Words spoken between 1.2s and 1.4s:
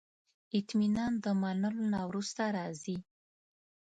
د